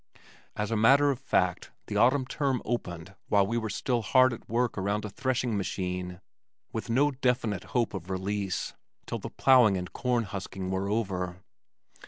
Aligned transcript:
As 0.55 0.71
a 0.71 0.75
matter 0.75 1.11
of 1.11 1.19
fact 1.19 1.69
the 1.85 1.95
autumn 1.95 2.25
term 2.25 2.59
opened 2.65 3.13
while 3.27 3.45
we 3.45 3.55
were 3.59 3.69
still 3.69 4.01
hard 4.01 4.33
at 4.33 4.49
work 4.49 4.75
around 4.75 5.05
a 5.05 5.11
threshing 5.11 5.55
machine 5.55 6.21
with 6.73 6.89
no 6.89 7.11
definite 7.11 7.65
hope 7.65 7.93
of 7.93 8.09
release 8.09 8.73
till 9.05 9.19
the 9.19 9.29
plowing 9.29 9.77
and 9.77 9.93
corn 9.93 10.23
husking 10.23 10.71
were 10.71 10.89
over. 10.89 11.43